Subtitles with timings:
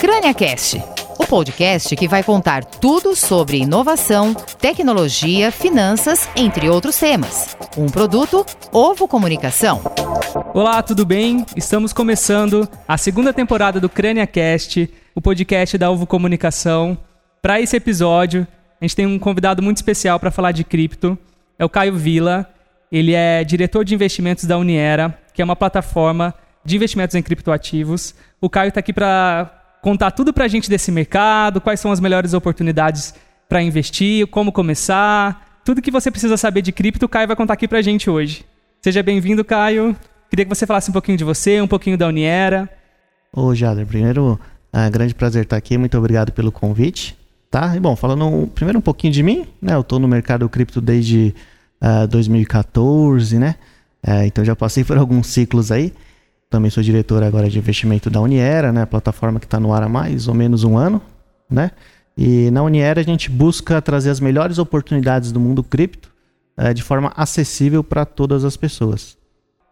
[0.00, 0.82] CrâniaCast,
[1.18, 7.56] o podcast que vai contar tudo sobre inovação, tecnologia, finanças, entre outros temas.
[7.76, 9.80] Um produto Ovo Comunicação.
[10.54, 11.44] Olá, tudo bem?
[11.56, 16.96] Estamos começando a segunda temporada do CrâniaCast, o podcast da Ovo Comunicação.
[17.42, 18.46] Para esse episódio,
[18.80, 21.18] a gente tem um convidado muito especial para falar de cripto.
[21.58, 22.48] É o Caio Vila.
[22.90, 26.32] Ele é diretor de investimentos da Uniera, que é uma plataforma
[26.64, 28.14] de investimentos em criptoativos.
[28.40, 32.00] O Caio está aqui para contar tudo para a gente desse mercado, quais são as
[32.00, 33.14] melhores oportunidades
[33.48, 35.60] para investir, como começar.
[35.64, 38.08] Tudo que você precisa saber de cripto, o Caio vai contar aqui para a gente
[38.08, 38.44] hoje.
[38.80, 39.96] Seja bem-vindo, Caio.
[40.30, 42.68] Queria que você falasse um pouquinho de você, um pouquinho da Uniera.
[43.32, 44.38] Ô, Jader, primeiro,
[44.72, 45.78] é um grande prazer estar aqui.
[45.78, 47.16] Muito obrigado pelo convite.
[47.50, 47.76] Tá?
[47.76, 49.74] E bom, falando primeiro um pouquinho de mim, né?
[49.74, 51.32] Eu estou no mercado cripto desde
[51.80, 53.54] uh, 2014, né?
[54.04, 55.92] Uh, então já passei por alguns ciclos aí.
[56.50, 58.82] Também sou diretor agora de investimento da Uniera, né?
[58.82, 61.02] A plataforma que está no ar há mais ou menos um ano,
[61.50, 61.70] né?
[62.16, 66.10] E na Uniera a gente busca trazer as melhores oportunidades do mundo cripto
[66.56, 69.16] uh, de forma acessível para todas as pessoas.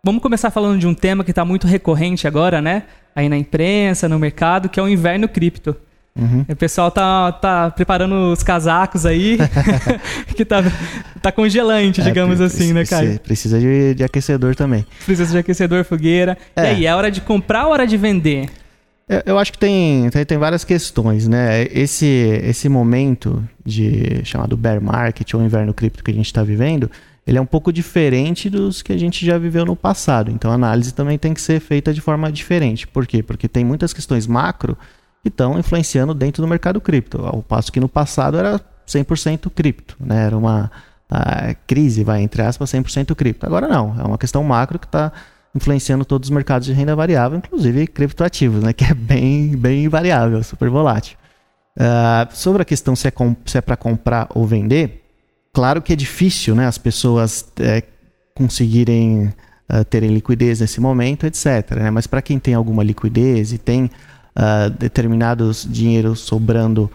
[0.04, 2.84] Vamos começar falando de um tema que está muito recorrente agora, né?
[3.14, 5.76] Aí na imprensa, no mercado, que é o inverno cripto.
[6.14, 6.44] Uhum.
[6.46, 9.38] O pessoal tá, tá preparando os casacos aí,
[10.36, 10.62] que tá,
[11.22, 13.18] tá congelante, é, digamos assim, né, Caio?
[13.20, 14.84] Precisa de, de, aquecedor também.
[15.04, 16.36] Precisa de aquecedor, fogueira.
[16.54, 16.64] É.
[16.64, 18.50] E aí, é hora de comprar ou hora de vender?
[19.08, 21.62] Eu, eu acho que tem, tem, tem, várias questões, né?
[21.72, 26.90] Esse, esse momento de chamado bear market ou inverno cripto que a gente está vivendo,
[27.26, 30.30] ele é um pouco diferente dos que a gente já viveu no passado.
[30.30, 32.86] Então a análise também tem que ser feita de forma diferente.
[32.86, 33.22] Por quê?
[33.22, 34.76] Porque tem muitas questões macro
[35.22, 37.24] que estão influenciando dentro do mercado cripto.
[37.24, 40.26] Ao passo que no passado era 100% cripto, né?
[40.26, 40.70] Era uma
[41.66, 43.44] crise, vai, entre aspas, 100% cripto.
[43.44, 45.12] Agora não, é uma questão macro que está
[45.54, 48.72] influenciando todos os mercados de renda variável, inclusive criptoativos, né?
[48.72, 51.16] Que é bem, bem variável, super volátil.
[51.76, 53.12] Uh, sobre a questão se é,
[53.46, 55.04] se é para comprar ou vender,
[55.52, 56.66] claro que é difícil, né?
[56.66, 57.82] As pessoas é,
[58.34, 59.32] conseguirem
[59.70, 61.72] uh, terem liquidez nesse momento, etc.
[61.76, 61.90] Né?
[61.90, 63.90] Mas para quem tem alguma liquidez e tem
[64.36, 66.90] uh, determinados dinheiros sobrando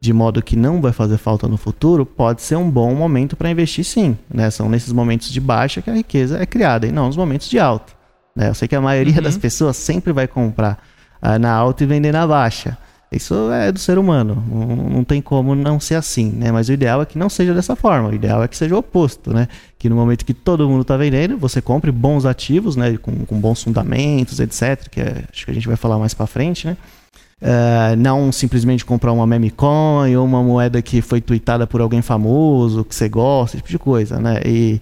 [0.00, 3.48] de modo que não vai fazer falta no futuro, pode ser um bom momento para
[3.48, 4.18] investir sim.
[4.28, 4.50] Né?
[4.50, 7.60] São nesses momentos de baixa que a riqueza é criada e não nos momentos de
[7.60, 7.92] alta.
[8.34, 8.48] Né?
[8.48, 9.22] Eu sei que a maioria uhum.
[9.22, 10.82] das pessoas sempre vai comprar
[11.22, 12.76] uh, na alta e vender na baixa.
[13.12, 14.42] Isso é do ser humano,
[14.90, 16.50] não, tem como não ser assim, né?
[16.50, 18.78] Mas o ideal é que não seja dessa forma, o ideal é que seja o
[18.78, 19.48] oposto, né?
[19.78, 22.96] Que no momento que todo mundo está vendendo, você compre bons ativos, né?
[22.96, 24.88] Com, com bons fundamentos, etc.
[24.88, 26.76] Que é, acho que a gente vai falar mais para frente, né?
[27.42, 32.00] Uh, não simplesmente comprar uma meme coin ou uma moeda que foi tweetada por alguém
[32.00, 34.40] famoso, que você gosta, esse tipo de coisa, né?
[34.46, 34.80] E,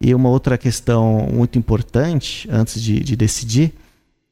[0.00, 3.74] e uma outra questão muito importante antes de, de decidir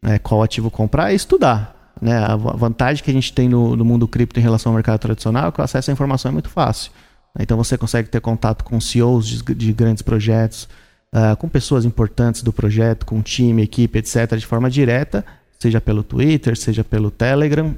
[0.00, 1.75] né, qual ativo comprar é estudar.
[2.04, 2.19] Né?
[2.19, 5.48] A vantagem que a gente tem no, no mundo cripto em relação ao mercado tradicional
[5.48, 6.92] é que o acesso à informação é muito fácil.
[7.41, 10.69] Então você consegue ter contato com CEOs de, de grandes projetos,
[11.15, 15.25] uh, com pessoas importantes do projeto, com time, equipe, etc., de forma direta,
[15.59, 17.75] seja pelo Twitter, seja pelo Telegram,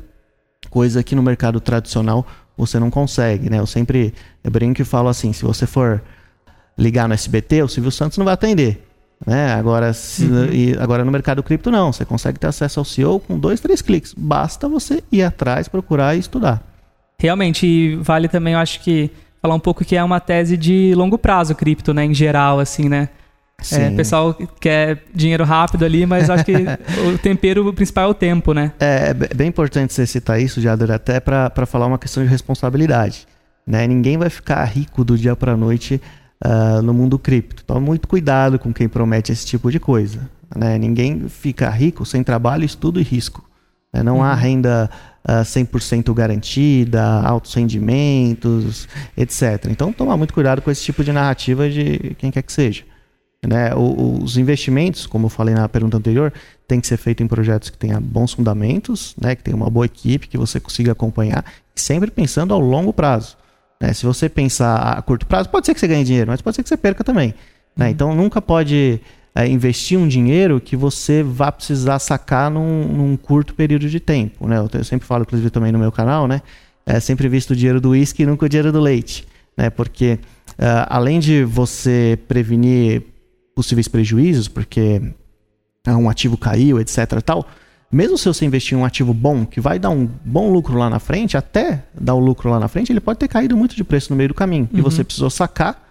[0.71, 2.27] coisa que no mercado tradicional
[2.57, 3.49] você não consegue.
[3.49, 3.61] Né?
[3.61, 4.13] Eu sempre
[4.43, 6.03] brinco e falo assim: se você for
[6.77, 8.86] ligar no SBT, o Silvio Santos não vai atender.
[9.25, 9.55] Né?
[9.55, 10.53] Agora, se, uhum.
[10.53, 13.81] e, agora no mercado cripto não, você consegue ter acesso ao CEO com dois, três
[13.81, 14.15] cliques.
[14.17, 16.63] Basta você ir atrás, procurar e estudar.
[17.19, 19.11] Realmente, vale também, eu acho que
[19.41, 22.89] falar um pouco que é uma tese de longo prazo cripto, né, em geral, assim,
[22.89, 23.09] né?
[23.73, 26.53] É, o pessoal quer dinheiro rápido ali, mas acho que
[27.09, 28.73] o tempero principal é o tempo, né?
[28.79, 33.27] É, é bem importante você citar isso, Jader, até para falar uma questão de responsabilidade.
[33.67, 33.87] Né?
[33.87, 36.01] Ninguém vai ficar rico do dia para a noite
[36.45, 37.65] uh, no mundo cripto.
[37.65, 40.29] Toma muito cuidado com quem promete esse tipo de coisa.
[40.55, 40.79] Né?
[40.79, 43.45] Ninguém fica rico sem trabalho, estudo e risco.
[43.93, 44.03] Né?
[44.03, 44.23] Não uhum.
[44.23, 44.91] há renda
[45.27, 49.67] uh, ah, 100% garantida, altos rendimentos, etc.
[49.71, 52.85] Então, toma muito cuidado com esse tipo de narrativa de quem quer que seja.
[53.47, 53.75] Né?
[53.75, 56.33] O, os investimentos, como eu falei na pergunta anterior,
[56.67, 59.35] tem que ser feito em projetos que tenham bons fundamentos, né?
[59.35, 61.45] que tenham uma boa equipe, que você consiga acompanhar,
[61.75, 63.37] sempre pensando ao longo prazo.
[63.81, 63.93] Né?
[63.93, 66.63] Se você pensar a curto prazo, pode ser que você ganhe dinheiro, mas pode ser
[66.63, 67.35] que você perca também.
[67.77, 67.87] Né?
[67.87, 67.91] Uhum.
[67.91, 69.01] Então nunca pode
[69.35, 74.47] é, investir um dinheiro que você vá precisar sacar num, num curto período de tempo.
[74.47, 74.57] Né?
[74.59, 76.41] Eu, eu, sempre falo, inclusive, também no meu canal, né?
[76.87, 79.27] É sempre visto o dinheiro do uísque e nunca o dinheiro do leite.
[79.57, 79.71] Né?
[79.71, 80.19] Porque
[80.53, 83.03] uh, além de você prevenir
[83.55, 85.03] possíveis prejuízos, porque
[85.89, 87.21] um ativo caiu, etc.
[87.25, 87.47] tal,
[87.91, 90.91] mesmo se você investir em um ativo bom, que vai dar um bom lucro lá
[90.91, 93.85] na frente, até dar o lucro lá na frente, ele pode ter caído muito de
[93.85, 94.69] preço no meio do caminho.
[94.73, 94.79] Uhum.
[94.79, 95.87] E você precisou sacar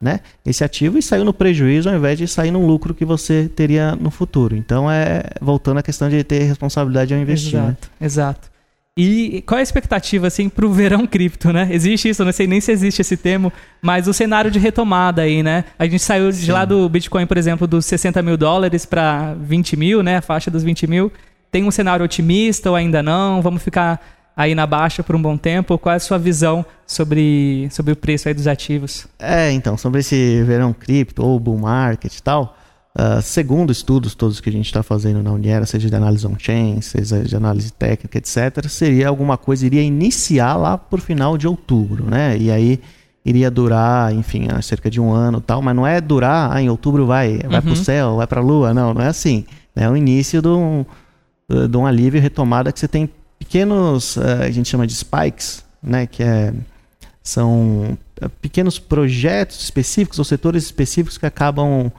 [0.00, 3.50] né, esse ativo e saiu no prejuízo ao invés de sair no lucro que você
[3.54, 4.56] teria no futuro.
[4.56, 7.56] Então é voltando à questão de ter responsabilidade ao investir.
[7.58, 8.06] Exato, né?
[8.06, 8.50] exato.
[8.96, 11.68] E qual é a expectativa assim para o verão cripto, né?
[11.70, 15.42] Existe isso, não sei nem se existe esse termo, mas o cenário de retomada aí,
[15.42, 15.64] né?
[15.78, 16.44] A gente saiu Sim.
[16.44, 20.16] de lá do Bitcoin, por exemplo, dos 60 mil dólares para 20 mil, né?
[20.16, 21.12] A faixa dos 20 mil.
[21.50, 23.42] Tem um cenário otimista ou ainda não?
[23.42, 24.00] Vamos ficar
[24.36, 25.76] aí na baixa por um bom tempo?
[25.78, 29.06] Qual é a sua visão sobre, sobre o preço aí dos ativos?
[29.18, 32.56] É, então, sobre esse verão cripto ou bull market e tal,
[32.98, 36.80] uh, segundo estudos todos que a gente está fazendo na Uniera, seja de análise on-chain,
[36.80, 42.04] seja de análise técnica, etc., seria alguma coisa, iria iniciar lá por final de outubro,
[42.04, 42.36] né?
[42.38, 42.80] E aí
[43.24, 47.06] iria durar, enfim, cerca de um ano tal, mas não é durar, ah, em outubro
[47.06, 47.62] vai, vai uhum.
[47.62, 49.44] para o céu, vai para a lua, não, não é assim.
[49.76, 50.84] É o início de um,
[51.68, 55.64] de um alívio e retomada que você tem pequenos, uh, a gente chama de spikes,
[55.82, 56.52] né, que é,
[57.22, 61.90] são eh, pequenos projetos específicos ou setores específicos que acabam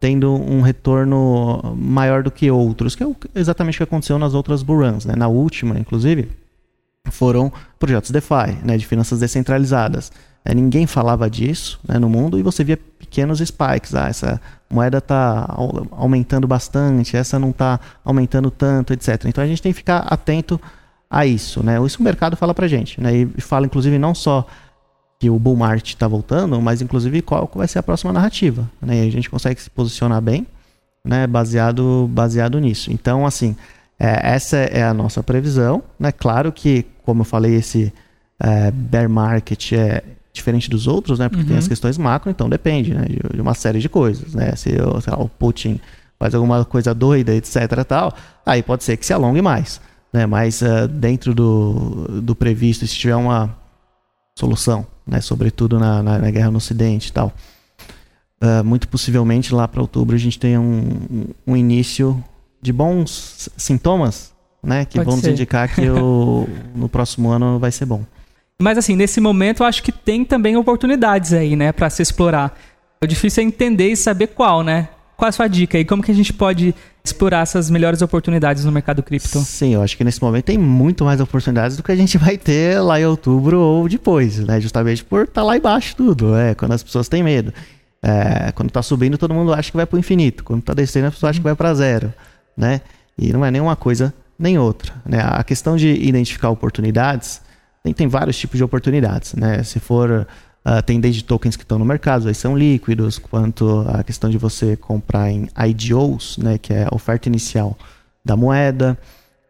[0.00, 4.62] tendo um retorno maior do que outros, que é exatamente o que aconteceu nas outras
[4.62, 5.16] bull né?
[5.16, 6.30] Na última, inclusive,
[7.10, 10.12] foram projetos DeFi, né, de finanças descentralizadas.
[10.54, 13.94] Ninguém falava disso né, no mundo e você via pequenos spikes.
[13.94, 14.40] Ah, essa
[14.70, 15.46] moeda está
[15.92, 19.24] aumentando bastante, essa não está aumentando tanto, etc.
[19.26, 20.60] Então a gente tem que ficar atento
[21.10, 21.78] a isso, né?
[21.84, 23.14] Isso o mercado fala pra gente, né?
[23.14, 24.46] E fala inclusive não só
[25.18, 29.04] que o bull market está voltando, mas inclusive qual vai ser a próxima narrativa, né?
[29.04, 30.46] E a gente consegue se posicionar bem,
[31.04, 31.26] né?
[31.26, 32.92] Baseado baseado nisso.
[32.92, 33.56] Então, assim,
[33.98, 36.12] é, essa é a nossa previsão, né?
[36.12, 37.92] Claro que, como eu falei, esse
[38.38, 40.02] é, bear market é
[40.38, 41.28] diferente dos outros, né?
[41.28, 41.48] Porque uhum.
[41.48, 43.04] tem as questões macro, então depende, né?
[43.04, 44.56] De, de uma série de coisas, né?
[44.56, 45.80] Se lá, o Putin
[46.18, 48.12] faz alguma coisa doida, etc, tal,
[48.44, 49.80] aí pode ser que se alongue mais
[50.12, 50.26] né?
[50.26, 53.56] Mas uh, dentro do, do previsto, se tiver uma
[54.36, 55.20] solução, né?
[55.20, 57.32] Sobretudo na, na, na guerra no Ocidente e tal,
[58.42, 62.22] uh, muito possivelmente lá para outubro a gente tenha um, um início
[62.60, 64.32] de bons sintomas,
[64.62, 64.84] né?
[64.84, 68.04] Que Pode vão nos indicar que o, no próximo ano vai ser bom.
[68.60, 72.58] Mas assim, nesse momento eu acho que tem também oportunidades aí, né, para se explorar.
[73.00, 74.88] O difícil é entender e saber qual, né?
[75.16, 76.74] Qual a sua dica e como que a gente pode
[77.04, 79.38] explorar essas melhores oportunidades no mercado cripto?
[79.40, 82.36] Sim, eu acho que nesse momento tem muito mais oportunidades do que a gente vai
[82.36, 84.60] ter lá em outubro ou depois, né?
[84.60, 87.52] Justamente por estar tá lá embaixo tudo, é, quando as pessoas têm medo.
[88.02, 90.42] É, quando está subindo, todo mundo acha que vai para o infinito.
[90.42, 92.12] Quando está descendo, a pessoa acha que vai para zero,
[92.56, 92.80] né?
[93.16, 95.20] E não é nem uma coisa nem outra, né?
[95.20, 97.40] A questão de identificar oportunidades,
[97.88, 99.62] tem, tem vários tipos de oportunidades, né?
[99.62, 100.26] Se for
[100.66, 104.36] Uh, tem desde tokens que estão no mercado, aí são líquidos, quanto a questão de
[104.36, 107.78] você comprar em IDOs, né, que é a oferta inicial
[108.22, 108.98] da moeda,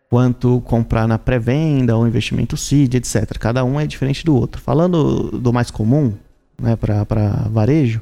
[0.08, 3.36] quanto comprar na pré-venda ou investimento seed, etc.
[3.38, 4.60] Cada um é diferente do outro.
[4.60, 6.12] Falando do mais comum,
[6.60, 8.00] né, para varejo,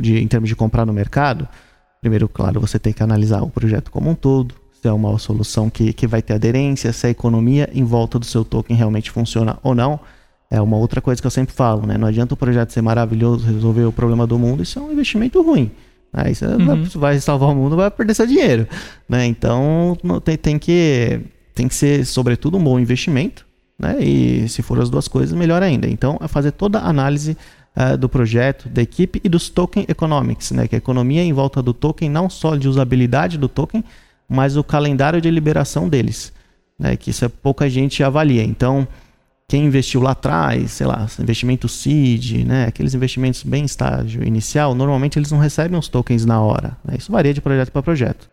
[0.00, 1.46] de, em termos de comprar no mercado,
[2.00, 4.56] primeiro, claro, você tem que analisar o projeto como um todo,
[4.86, 8.24] se é uma solução que, que vai ter aderência, se a economia em volta do
[8.24, 9.98] seu token realmente funciona ou não.
[10.48, 11.98] É uma outra coisa que eu sempre falo, né?
[11.98, 15.42] Não adianta o projeto ser maravilhoso, resolver o problema do mundo, isso é um investimento
[15.42, 15.72] ruim.
[16.12, 16.84] Aí você uhum.
[16.94, 18.68] vai salvar o mundo, vai perder seu dinheiro,
[19.08, 19.26] né?
[19.26, 21.20] Então tem, tem que
[21.52, 23.44] tem que ser sobretudo um bom investimento,
[23.76, 23.96] né?
[24.00, 25.88] E se for as duas coisas, melhor ainda.
[25.88, 27.36] Então é fazer toda a análise
[27.76, 30.68] uh, do projeto, da equipe e dos token economics, né?
[30.68, 33.82] Que é a economia em volta do token, não só de usabilidade do token,
[34.28, 36.32] mas o calendário de liberação deles,
[36.78, 36.96] né?
[36.96, 38.42] Que isso é pouca gente avalia.
[38.42, 38.86] Então
[39.48, 45.18] quem investiu lá atrás, sei lá, investimento seed, né, aqueles investimentos bem estágio inicial, normalmente
[45.18, 46.76] eles não recebem os tokens na hora.
[46.84, 46.96] Né?
[46.98, 48.28] Isso varia de projeto para projeto.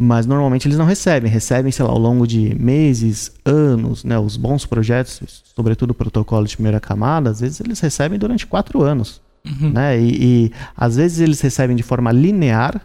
[0.00, 4.16] Mas normalmente eles não recebem, recebem, sei lá, ao longo de meses, anos, né?
[4.16, 8.80] Os bons projetos, sobretudo o protocolo de primeira camada, às vezes eles recebem durante quatro
[8.80, 9.20] anos.
[9.44, 9.70] Uhum.
[9.70, 9.98] Né?
[10.00, 12.80] E, e, às vezes eles recebem de forma linear,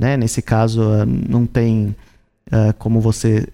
[0.00, 0.16] né?
[0.16, 0.82] Nesse caso,
[1.28, 1.94] não tem
[2.50, 3.46] uh, como você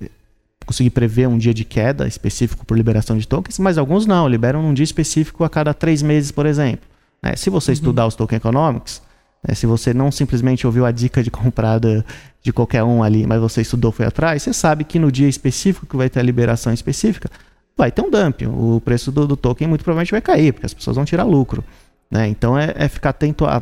[0.65, 4.65] conseguir prever um dia de queda específico por liberação de tokens, mas alguns não, liberam
[4.65, 6.87] um dia específico a cada três meses, por exemplo.
[7.21, 7.35] Né?
[7.35, 7.75] Se você uhum.
[7.75, 9.03] estudar os token economics,
[9.47, 9.57] né?
[9.57, 12.07] se você não simplesmente ouviu a dica de comprada
[12.41, 15.85] de qualquer um ali, mas você estudou, foi atrás, você sabe que no dia específico
[15.85, 17.29] que vai ter a liberação específica,
[17.77, 18.47] vai ter um dumping.
[18.47, 21.65] O preço do, do token muito provavelmente vai cair, porque as pessoas vão tirar lucro.
[22.09, 22.29] Né?
[22.29, 23.61] Então é, é ficar atento a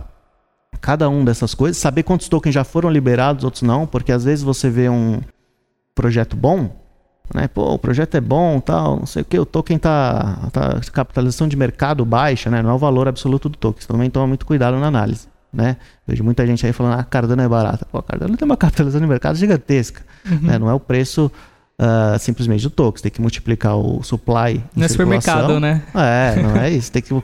[0.80, 4.42] cada um dessas coisas, saber quantos tokens já foram liberados, outros não, porque às vezes
[4.42, 5.20] você vê um
[5.94, 6.70] projeto bom,
[7.32, 7.48] né?
[7.48, 11.48] Pô, o projeto é bom, tal, não sei o que, o token tá, tá capitalização
[11.48, 12.62] de mercado baixa, né?
[12.62, 13.86] Não é o valor absoluto do token.
[13.86, 15.76] Também toma muito cuidado na análise, né?
[16.06, 17.86] Vejo muita gente aí falando, ah, Cardano é barata.
[17.90, 20.38] Pô, a Cardano tem uma capitalização de mercado gigantesca, uhum.
[20.42, 20.58] né?
[20.58, 21.30] Não é o preço
[21.80, 22.98] uh, simplesmente do token.
[22.98, 25.82] Você tem que multiplicar o supply em No supermercado, né?
[25.94, 26.92] É, não é isso.
[26.92, 27.14] Tem que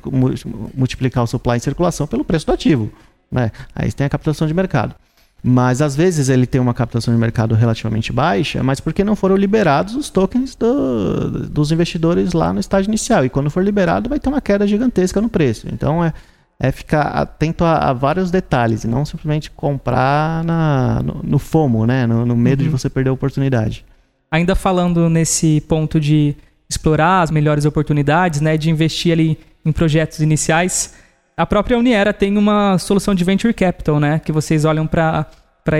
[0.74, 2.90] multiplicar o supply em circulação pelo preço do ativo.
[3.30, 3.50] Né?
[3.74, 4.94] Aí tem a captação de mercado.
[5.42, 9.36] Mas às vezes ele tem uma captação de mercado relativamente baixa, mas porque não foram
[9.36, 13.24] liberados os tokens do, dos investidores lá no estágio inicial.
[13.24, 15.66] E quando for liberado, vai ter uma queda gigantesca no preço.
[15.72, 16.12] Então é,
[16.58, 21.86] é ficar atento a, a vários detalhes e não simplesmente comprar na, no, no FOMO,
[21.86, 22.06] né?
[22.06, 22.66] no, no medo uhum.
[22.66, 23.84] de você perder a oportunidade.
[24.30, 26.36] Ainda falando nesse ponto de
[26.68, 30.94] explorar as melhores oportunidades, né, de investir ali em projetos iniciais,
[31.40, 35.26] a própria Uniera tem uma solução de venture capital, né, que vocês olham para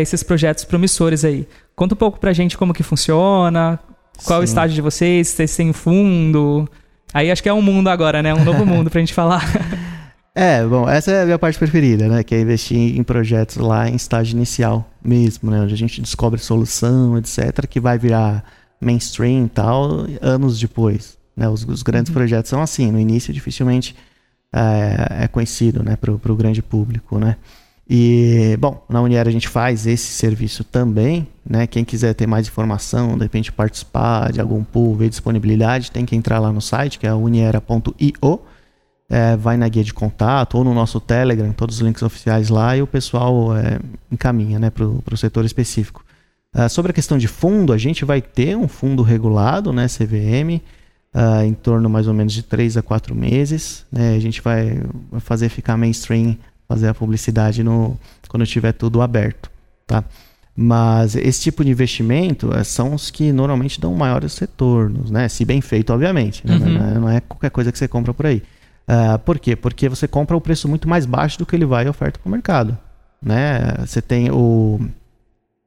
[0.00, 1.46] esses projetos promissores aí.
[1.76, 3.78] Conta um pouco para a gente como que funciona,
[4.24, 4.40] qual Sim.
[4.40, 6.66] é o estágio de vocês, vocês têm fundo.
[7.12, 8.32] Aí acho que é um mundo agora, né?
[8.32, 9.44] Um novo mundo para a gente falar.
[10.32, 12.22] É, bom, essa é a minha parte preferida, né?
[12.22, 15.60] Que é investir em projetos lá em estágio inicial mesmo, né?
[15.60, 18.44] Onde a gente descobre solução, etc., que vai virar
[18.80, 21.18] mainstream e tal, anos depois.
[21.36, 21.48] Né?
[21.48, 22.14] Os, os grandes uhum.
[22.14, 23.96] projetos são assim, no início dificilmente
[24.52, 25.96] é, é conhecido, né?
[25.96, 27.36] Para o grande público, né?
[27.88, 31.66] E, bom, na Uniera a gente faz esse serviço também, né?
[31.66, 36.14] Quem quiser ter mais informação, de repente participar de algum pool, ver disponibilidade, tem que
[36.14, 38.40] entrar lá no site, que é uniera.io
[39.10, 42.76] é, vai na guia de contato ou no nosso Telegram, todos os links oficiais lá
[42.76, 43.80] e o pessoal é,
[44.10, 46.04] encaminha né, para o setor específico.
[46.54, 50.60] Uh, sobre a questão de fundo, a gente vai ter um fundo regulado, né, CVM,
[51.14, 53.84] uh, em torno mais ou menos de 3 a 4 meses.
[53.90, 54.80] Né, a gente vai,
[55.20, 56.36] fazer ficar mainstream,
[56.68, 57.98] fazer a publicidade no,
[58.28, 59.50] quando tiver tudo aberto.
[59.86, 60.04] Tá?
[60.56, 65.28] Mas esse tipo de investimento é, são os que normalmente dão maiores retornos, né?
[65.28, 66.46] se bem feito, obviamente.
[66.46, 66.54] Né?
[66.54, 66.60] Uhum.
[66.60, 68.42] Não, é, não é qualquer coisa que você compra por aí.
[68.88, 69.54] Uh, por quê?
[69.54, 72.32] Porque você compra o preço muito mais baixo do que ele vai oferta para o
[72.32, 72.76] mercado.
[73.22, 73.60] Né?
[73.86, 74.80] Você tem o.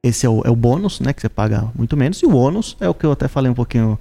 [0.02, 1.14] Esse é o, é o bônus, né?
[1.14, 2.22] Que você paga muito menos.
[2.22, 3.98] E o ônus é o que eu até falei um pouquinho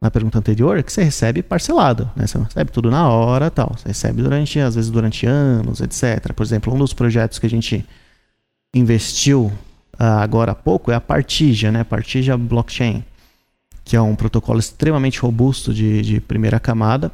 [0.00, 2.10] na pergunta anterior, que você recebe parcelado.
[2.16, 2.26] Né?
[2.26, 3.74] Você recebe tudo na hora tal.
[3.76, 6.32] Você recebe durante, às vezes, durante anos, etc.
[6.32, 7.86] Por exemplo, um dos projetos que a gente
[8.74, 9.46] investiu
[9.98, 11.84] uh, agora há pouco é a Partija, né?
[11.84, 13.04] Partija Blockchain,
[13.84, 17.12] que é um protocolo extremamente robusto de, de primeira camada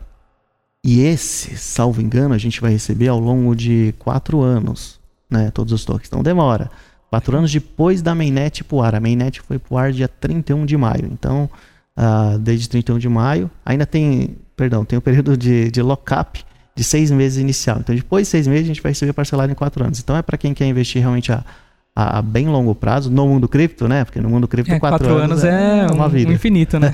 [0.88, 5.50] e esse, salvo engano, a gente vai receber ao longo de quatro anos, né?
[5.50, 6.06] Todos os tokens.
[6.06, 6.70] Então demora.
[7.10, 8.94] Quatro anos depois da mainnet pro ar.
[8.94, 11.08] A mainnet foi pro ar dia 31 de maio.
[11.12, 11.50] Então,
[11.96, 16.44] uh, desde 31 de maio, ainda tem, perdão, tem o um período de, de lock-up
[16.74, 17.78] de seis meses inicial.
[17.80, 19.98] Então, depois de seis meses, a gente vai receber parcelado em quatro anos.
[19.98, 21.42] Então, é para quem quer investir realmente a,
[21.94, 24.04] a, a, bem longo prazo, no mundo cripto, né?
[24.04, 26.30] Porque no mundo cripto, é, quatro, quatro anos, anos é, é uma vida.
[26.30, 26.92] Um infinito, né?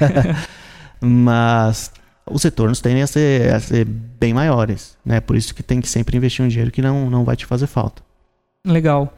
[1.00, 1.90] Mas
[2.24, 4.96] os retornos tendem a ser, a ser bem maiores.
[5.04, 5.20] Né?
[5.20, 7.66] Por isso que tem que sempre investir um dinheiro que não, não vai te fazer
[7.66, 8.02] falta.
[8.64, 9.12] Legal.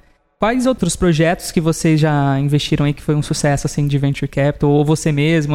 [0.45, 4.29] Quais outros projetos que vocês já investiram aí que foi um sucesso assim de venture
[4.29, 5.55] capital ou você mesmo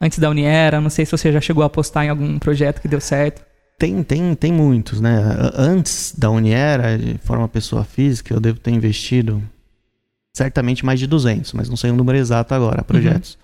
[0.00, 0.80] antes da Uniera?
[0.80, 3.44] Não sei se você já chegou a apostar em algum projeto que deu certo.
[3.78, 5.22] Tem, tem, tem muitos, né?
[5.54, 9.40] Antes da Uniera, de forma pessoa física, eu devo ter investido
[10.32, 13.38] certamente mais de 200, mas não sei o número exato agora, projetos,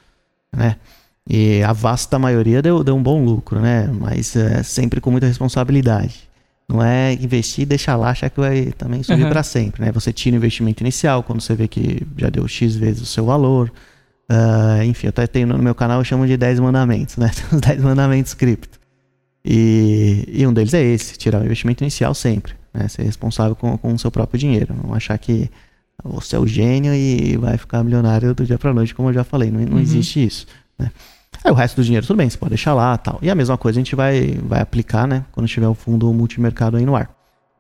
[0.53, 0.59] uhum.
[0.59, 0.77] né?
[1.25, 3.87] E a vasta maioria deu, deu um bom lucro, né?
[3.87, 6.29] Mas é, sempre com muita responsabilidade.
[6.71, 9.31] Não é investir e deixar lá, achar que vai também subir uhum.
[9.31, 9.91] para sempre, né?
[9.91, 13.25] Você tira o investimento inicial quando você vê que já deu X vezes o seu
[13.25, 13.73] valor.
[14.31, 17.29] Uh, enfim, eu até tenho no meu canal, eu chamo de 10 mandamentos, né?
[17.51, 18.79] Os 10 mandamentos cripto.
[19.45, 22.55] E, e, um deles é esse, tirar o investimento inicial sempre.
[22.73, 22.87] Né?
[22.87, 24.73] Ser responsável com, com o seu próprio dinheiro.
[24.75, 25.51] Não achar que
[26.05, 29.25] você é o gênio e vai ficar milionário do dia para noite, como eu já
[29.25, 29.51] falei.
[29.51, 29.81] Não, não uhum.
[29.81, 30.47] existe isso.
[30.79, 30.93] Né?
[31.43, 33.19] Aí o resto do dinheiro, tudo bem, você pode deixar lá tal.
[33.23, 35.25] E a mesma coisa a gente vai, vai aplicar, né?
[35.33, 37.11] Quando tiver o fundo multimercado aí no ar.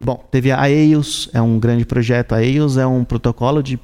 [0.03, 2.35] Bom, teve a EOS, é um grande projeto.
[2.35, 3.79] A EOS é um protocolo de.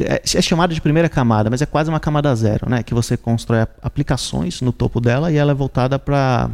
[0.00, 2.82] É, é chamado de primeira camada, mas é quase uma camada zero, né?
[2.82, 6.50] Que você constrói aplicações no topo dela e ela é voltada para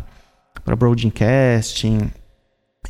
[0.76, 2.10] broadcasting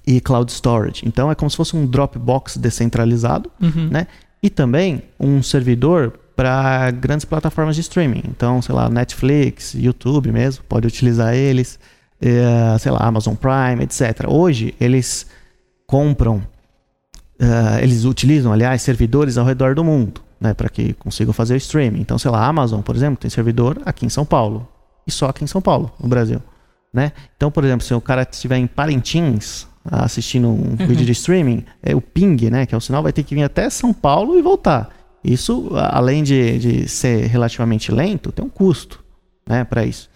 [0.06, 1.02] e cloud storage.
[1.06, 3.88] Então é como se fosse um Dropbox descentralizado, uhum.
[3.90, 4.06] né?
[4.42, 8.22] E também um servidor para grandes plataformas de streaming.
[8.28, 11.78] Então, sei lá, Netflix, YouTube mesmo, pode utilizar eles,
[12.20, 14.26] é, sei lá, Amazon Prime, etc.
[14.28, 15.26] Hoje, eles
[15.86, 16.36] compram,
[17.40, 21.56] uh, eles utilizam, aliás, servidores ao redor do mundo, né, para que consigam fazer o
[21.56, 22.00] streaming.
[22.00, 24.66] Então, sei lá, a Amazon, por exemplo, tem servidor aqui em São Paulo,
[25.06, 26.40] e só aqui em São Paulo, no Brasil.
[26.92, 27.12] Né?
[27.36, 30.76] Então, por exemplo, se o cara estiver em Parintins, assistindo um uhum.
[30.76, 33.42] vídeo de streaming, é o ping, né, que é o sinal, vai ter que vir
[33.42, 34.90] até São Paulo e voltar.
[35.24, 39.02] Isso, além de, de ser relativamente lento, tem um custo
[39.48, 40.10] né, para isso.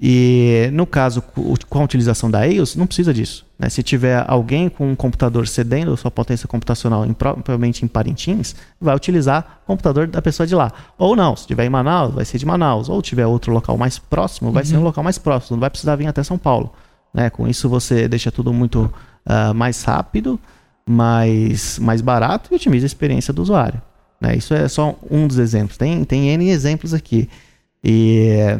[0.00, 3.46] E no caso, com a utilização da EOS, não precisa disso.
[3.58, 3.68] Né?
[3.70, 9.60] Se tiver alguém com um computador cedendo sua potência computacional, provavelmente em Parintins, vai utilizar
[9.64, 10.70] o computador da pessoa de lá.
[10.98, 12.88] Ou não, se tiver em Manaus, vai ser de Manaus.
[12.90, 14.68] Ou tiver outro local mais próximo, vai uhum.
[14.68, 15.56] ser um local mais próximo.
[15.56, 16.72] Não vai precisar vir até São Paulo.
[17.12, 17.30] Né?
[17.30, 18.92] Com isso, você deixa tudo muito
[19.26, 20.38] uh, mais rápido,
[20.86, 23.80] mais, mais barato e otimiza a experiência do usuário.
[24.20, 24.36] Né?
[24.36, 25.76] Isso é só um dos exemplos.
[25.76, 27.28] Tem, tem N exemplos aqui.
[27.82, 28.58] E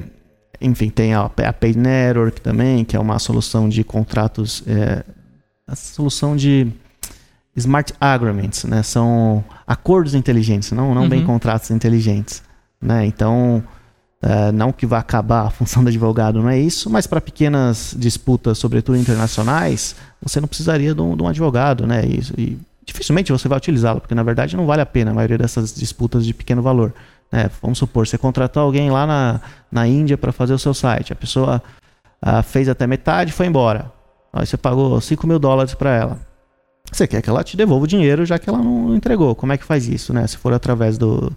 [0.60, 5.04] enfim, tem a, a Pay Network também, que é uma solução de contratos, é,
[5.66, 6.68] a solução de
[7.54, 8.82] smart agreements, né?
[8.82, 11.08] São acordos inteligentes, não, não uhum.
[11.08, 12.42] bem contratos inteligentes,
[12.80, 13.06] né?
[13.06, 13.62] Então,
[14.22, 17.94] é, não que vá acabar a função do advogado, não é isso, mas para pequenas
[17.98, 22.02] disputas, sobretudo internacionais, você não precisaria de um, de um advogado, né?
[22.04, 25.36] E, e dificilmente você vai utilizá-lo, porque na verdade não vale a pena a maioria
[25.36, 26.94] dessas disputas de pequeno valor.
[27.32, 29.40] É, vamos supor, você contratou alguém lá na,
[29.70, 31.12] na Índia para fazer o seu site.
[31.12, 31.60] A pessoa
[32.22, 33.92] a, fez até metade e foi embora.
[34.32, 36.20] Aí você pagou 5 mil dólares para ela.
[36.90, 39.34] Você quer que ela te devolva o dinheiro já que ela não entregou.
[39.34, 40.14] Como é que faz isso?
[40.14, 40.24] Né?
[40.26, 41.32] Se for através do,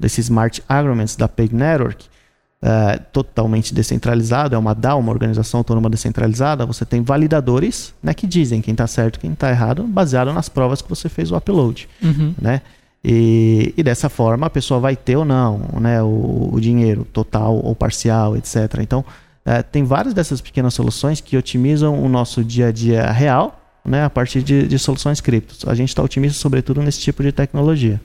[0.00, 2.08] desses Smart Agreements da Pay Network,
[2.64, 8.26] é, totalmente descentralizado, é uma DAO, uma organização autônoma descentralizada, você tem validadores né, que
[8.26, 11.36] dizem quem está certo e quem está errado, baseado nas provas que você fez o
[11.36, 11.86] upload.
[12.02, 12.34] Uhum.
[12.40, 12.62] Né?
[13.04, 17.60] E, e, dessa forma a pessoa vai ter ou não né, o, o dinheiro total
[17.62, 18.78] ou parcial, etc.
[18.80, 19.04] Então,
[19.44, 24.04] é, tem várias dessas pequenas soluções que otimizam o nosso dia a dia real né,
[24.04, 25.68] a partir de, de soluções criptos.
[25.68, 28.00] A gente está otimista, sobretudo, nesse tipo de tecnologia.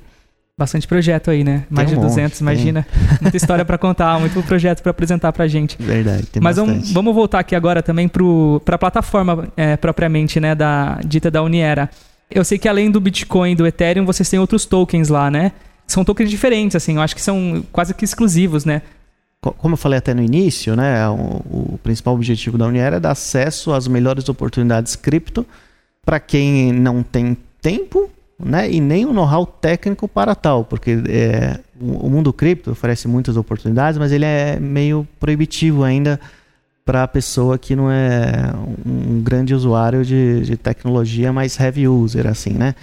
[0.59, 1.63] Bastante projeto aí, né?
[1.69, 2.83] Mais um de 200, monte, imagina.
[2.91, 3.17] Tem.
[3.21, 5.77] Muita história para contar, muito projeto para apresentar para gente.
[5.79, 10.53] Verdade, tem Mas vamos, vamos, voltar aqui agora também para a plataforma é, propriamente, né,
[10.53, 11.89] da, dita da Uniera.
[12.29, 15.53] Eu sei que além do Bitcoin e do Ethereum, vocês têm outros tokens lá, né?
[15.87, 18.81] São tokens diferentes, assim, eu acho que são quase que exclusivos, né?
[19.39, 23.11] Como eu falei até no início, né, o, o principal objetivo da Uniera é dar
[23.11, 25.45] acesso às melhores oportunidades cripto
[26.03, 31.59] para quem não tem tempo né, e nem o know-how técnico para tal, porque é,
[31.79, 36.19] o, o mundo cripto oferece muitas oportunidades, mas ele é meio proibitivo ainda
[36.85, 38.51] para a pessoa que não é
[38.85, 42.73] um grande usuário de, de tecnologia, mas heavy user, assim, né?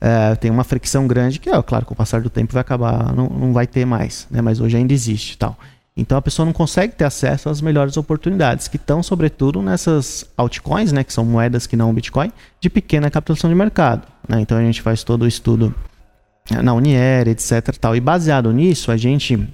[0.00, 3.12] É, tem uma fricção grande que, ó, claro, com o passar do tempo vai acabar,
[3.14, 4.40] não, não vai ter mais, né?
[4.40, 5.58] Mas hoje ainda existe tal.
[5.96, 10.92] Então a pessoa não consegue ter acesso às melhores oportunidades, que estão sobretudo nessas altcoins,
[10.92, 14.06] né, que são moedas que não Bitcoin, de pequena capitalização de mercado.
[14.28, 14.40] Né?
[14.40, 15.74] Então a gente faz todo o estudo
[16.62, 17.76] na Unier, etc.
[17.80, 17.96] Tal.
[17.96, 19.48] E baseado nisso, a gente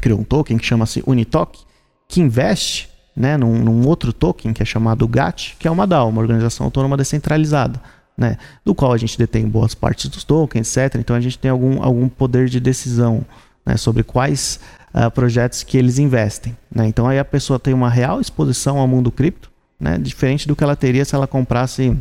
[0.00, 1.60] criou um token que chama-se Unitok,
[2.08, 6.08] que investe né, num, num, outro token que é chamado GAT, que é uma DAO,
[6.08, 7.80] uma organização autônoma descentralizada,
[8.16, 11.00] né, do qual a gente detém boas partes dos tokens, etc.
[11.00, 13.24] Então a gente tem algum, algum poder de decisão
[13.64, 14.60] né, sobre quais
[14.94, 16.56] uh, projetos que eles investem.
[16.70, 16.86] Né?
[16.86, 20.62] Então aí a pessoa tem uma real exposição ao mundo cripto, né, diferente do que
[20.62, 21.96] ela teria se ela comprasse,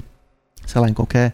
[0.65, 1.33] sei lá, em qualquer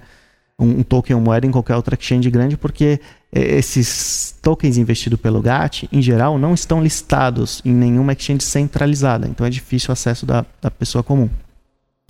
[0.58, 3.00] um, um token ou moeda em qualquer outra exchange grande, porque
[3.32, 9.46] esses tokens investidos pelo GAT, em geral, não estão listados em nenhuma exchange centralizada, então
[9.46, 11.30] é difícil o acesso da, da pessoa comum.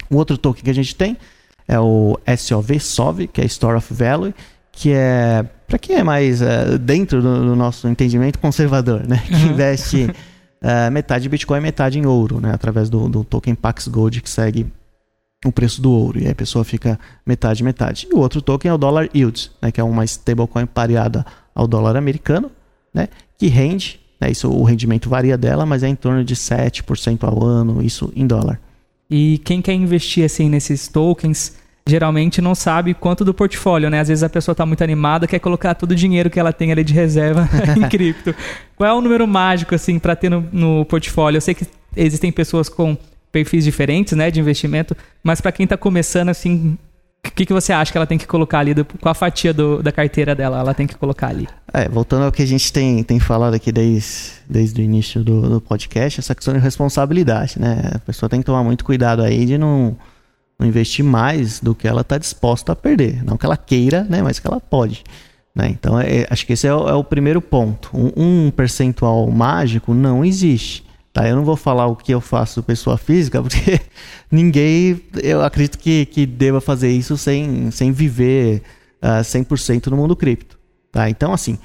[0.10, 1.18] O outro token que a gente tem
[1.68, 4.34] é o SOV, SOV, que é Store of Value,
[4.72, 9.24] que é, para quem é mais é, dentro do, do, nosso entendimento, conservador, né?
[9.26, 9.52] que uhum.
[9.52, 10.10] investe
[10.62, 12.52] é, metade em Bitcoin e metade em ouro, né?
[12.52, 14.66] através do, do token Pax Gold, que segue
[15.46, 16.20] o preço do ouro.
[16.20, 18.08] E aí a pessoa fica metade, metade.
[18.10, 21.68] E o outro token é o Dollar Yield, né, que é uma stablecoin pareada ao
[21.68, 22.52] dólar americano,
[22.94, 27.24] né, que rende, né, isso, o rendimento varia dela, mas é em torno de 7%
[27.24, 28.60] ao ano, isso em dólar.
[29.10, 31.56] E quem quer investir assim nesses tokens,
[31.90, 34.00] geralmente não sabe quanto do portfólio, né?
[34.00, 36.72] Às vezes a pessoa está muito animada, quer colocar todo o dinheiro que ela tem
[36.72, 38.34] ali de reserva em cripto.
[38.76, 41.38] Qual é o número mágico assim para ter no, no portfólio?
[41.38, 42.98] Eu sei que existem pessoas com
[43.32, 46.78] perfis diferentes, né, de investimento, mas para quem está começando, assim,
[47.26, 48.74] o que, que você acha que ela tem que colocar ali?
[48.74, 51.48] Do, qual a fatia do, da carteira dela ela tem que colocar ali?
[51.74, 55.42] É, voltando ao que a gente tem, tem falado aqui desde, desde o início do,
[55.42, 57.92] do podcast, essa questão de responsabilidade, né?
[57.94, 59.96] A pessoa tem que tomar muito cuidado aí de não,
[60.60, 63.24] não investir mais do que ela está disposta a perder.
[63.24, 64.22] Não que ela queira, né?
[64.22, 65.04] Mas que ela pode.
[65.56, 65.70] Né?
[65.70, 67.90] Então, é, acho que esse é o, é o primeiro ponto.
[67.94, 70.86] Um, um percentual mágico não existe.
[71.14, 71.28] Tá?
[71.28, 73.80] Eu não vou falar o que eu faço pessoa física, porque
[74.30, 78.62] ninguém, eu acredito que, que deva fazer isso sem, sem viver
[79.02, 80.60] uh, ah, 100% no mundo cripto.
[80.92, 81.10] Tá?
[81.10, 81.58] Então, assim,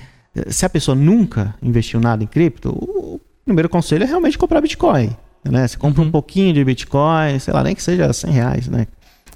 [0.48, 5.14] se a pessoa nunca investiu nada em cripto, o primeiro conselho é realmente comprar Bitcoin.
[5.44, 5.68] Né?
[5.68, 6.08] Você compra uhum.
[6.08, 8.86] um pouquinho de Bitcoin, sei lá, nem que seja 100 reais, né?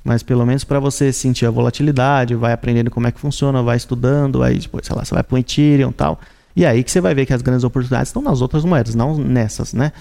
[0.05, 3.77] Mas pelo menos para você sentir a volatilidade, vai aprendendo como é que funciona, vai
[3.77, 6.19] estudando, aí depois, sei lá, você vai para o Ethereum e tal.
[6.57, 9.17] E aí que você vai ver que as grandes oportunidades estão nas outras moedas, não
[9.19, 9.93] nessas, né?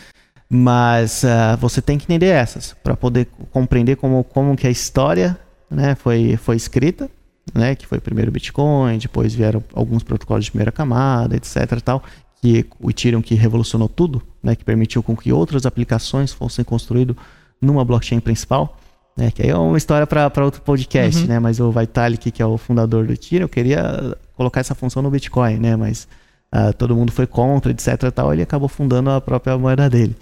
[0.49, 5.37] Mas uh, você tem que entender essas para poder compreender como, como que a história
[5.69, 7.09] né, foi, foi escrita,
[7.53, 11.81] né, que foi primeiro o Bitcoin, depois vieram alguns protocolos de primeira camada, etc.
[11.81, 12.01] Tal,
[12.41, 17.15] que o Ethereum que revolucionou tudo, né, que permitiu com que outras aplicações fossem construídas
[17.61, 18.77] numa blockchain principal.
[19.15, 21.27] Né, que aí é uma história para outro podcast, uhum.
[21.27, 21.39] né?
[21.39, 25.57] Mas o Vitalik, que é o fundador do Ethereum, queria colocar essa função no Bitcoin,
[25.57, 25.75] né?
[25.75, 26.07] Mas
[26.53, 28.11] uh, todo mundo foi contra, etc.
[28.13, 30.15] Tal, ele acabou fundando a própria moeda dele.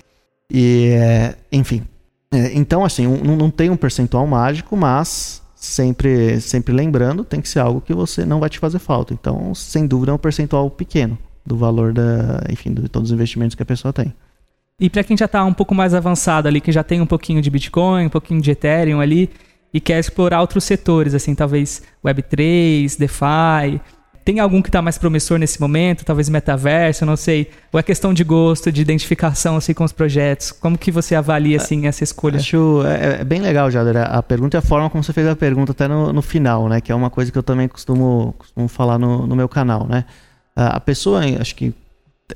[0.50, 1.84] E, é, enfim.
[2.32, 7.50] É, então, assim, um, não tem um percentual mágico, mas sempre, sempre lembrando, tem que
[7.50, 9.14] ser algo que você não vai te fazer falta.
[9.14, 13.56] Então, sem dúvida, é um percentual pequeno do valor da, enfim, de todos os investimentos
[13.56, 14.14] que a pessoa tem.
[14.80, 17.42] E para quem já está um pouco mais avançado ali, que já tem um pouquinho
[17.42, 19.30] de Bitcoin, um pouquinho de Ethereum ali
[19.74, 23.82] e quer explorar outros setores, assim, talvez Web3, DeFi,
[24.26, 26.04] tem algum que está mais promissor nesse momento?
[26.04, 27.52] Talvez metaverso, não sei.
[27.72, 30.52] Ou é questão de gosto, de identificação assim, com os projetos?
[30.52, 32.38] Como que você avalia assim, essa escolha?
[32.38, 35.36] Acho é, é bem legal, Jader, a pergunta e a forma como você fez a
[35.36, 36.82] pergunta até no, no final, né?
[36.82, 40.06] Que é uma coisa que eu também costumo, costumo falar no, no meu canal, né?
[40.56, 41.74] A pessoa, acho que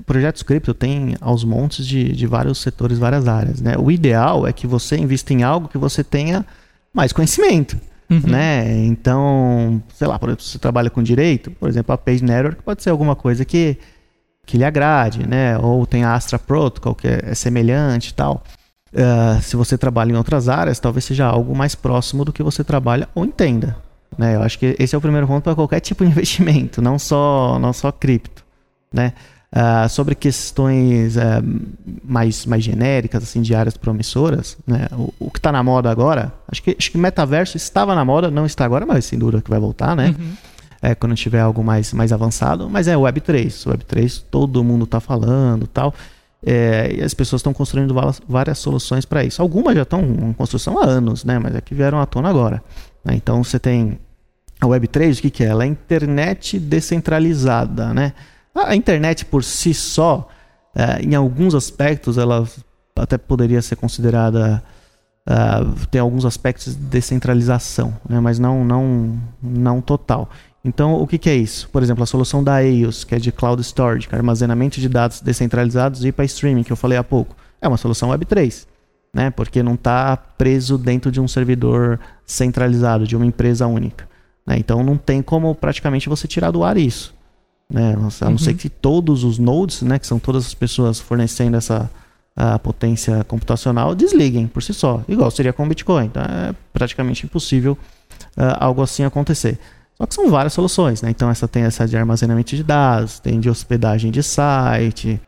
[0.05, 3.75] projetos cripto tem aos montes de, de vários setores, várias áreas, né?
[3.77, 6.45] O ideal é que você invista em algo que você tenha
[6.93, 7.79] mais conhecimento.
[8.09, 8.21] Uhum.
[8.25, 8.85] Né?
[8.85, 12.63] Então, sei lá, por exemplo, se você trabalha com direito, por exemplo, a Page Network
[12.63, 13.77] pode ser alguma coisa que,
[14.45, 15.57] que lhe agrade, né?
[15.59, 18.43] Ou tem a Astra Protocol, que é, é semelhante e tal.
[18.91, 22.63] Uh, se você trabalha em outras áreas, talvez seja algo mais próximo do que você
[22.63, 23.77] trabalha ou entenda.
[24.19, 24.35] Né?
[24.35, 27.57] Eu acho que esse é o primeiro ponto para qualquer tipo de investimento, não só,
[27.57, 28.43] não só cripto.
[28.91, 29.13] Né?
[29.55, 31.21] Uh, sobre questões uh,
[32.03, 34.87] mais, mais genéricas, assim, de áreas promissoras, né?
[34.91, 38.29] o, o que está na moda agora, acho que, acho que metaverso estava na moda,
[38.29, 40.13] não está agora, mas sem dúvida que vai voltar, né?
[40.19, 40.33] Uhum.
[40.81, 43.47] É, quando tiver algo mais, mais avançado, mas é Web3.
[43.47, 45.93] Web3 todo mundo está falando tal.
[46.45, 47.93] É, e as pessoas estão construindo
[48.27, 49.41] várias, soluções para isso.
[49.41, 51.37] Algumas já estão em construção há anos, né?
[51.37, 52.63] Mas é que vieram à tona agora.
[53.03, 53.15] Né?
[53.15, 53.99] Então você tem
[54.59, 55.47] a Web3, o que, que é?
[55.47, 58.13] Ela é internet descentralizada, né?
[58.53, 60.27] A internet por si só,
[60.75, 62.45] é, em alguns aspectos, ela
[62.95, 64.61] até poderia ser considerada.
[65.27, 68.19] Uh, tem alguns aspectos de descentralização, né?
[68.19, 70.27] mas não, não, não total.
[70.65, 71.69] Então, o que, que, é isso?
[71.69, 75.21] Por exemplo, a solução da EOS, que é de Cloud Storage, é armazenamento de dados
[75.21, 78.65] descentralizados e para streaming, que eu falei há pouco, é uma solução Web3,
[79.13, 79.29] né?
[79.29, 84.09] porque não está preso dentro de um servidor centralizado, de uma empresa única.
[84.45, 84.57] Né?
[84.57, 87.13] Então, não tem como praticamente você tirar do ar isso.
[87.69, 87.93] Né?
[87.93, 88.37] A não uhum.
[88.37, 91.89] ser que todos os nodes, né, que são todas as pessoas fornecendo essa
[92.63, 96.05] potência computacional, desliguem por si só, igual seria com o Bitcoin.
[96.05, 97.77] Então é praticamente impossível
[98.37, 99.59] uh, algo assim acontecer.
[99.95, 101.09] Só que são várias soluções, né?
[101.09, 105.19] Então essa tem essa de armazenamento de dados, tem de hospedagem de site,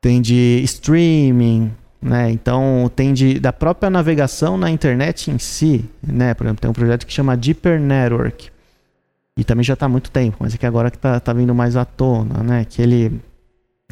[0.00, 1.70] tem de streaming,
[2.00, 2.30] né?
[2.30, 6.34] Então tem de, da própria navegação na internet em si, né?
[6.34, 8.50] Por exemplo, tem um projeto que chama Deeper Network,
[9.40, 11.54] e também já está há muito tempo, mas é que agora que está tá vindo
[11.54, 12.66] mais à tona, né?
[12.68, 13.20] Que ele,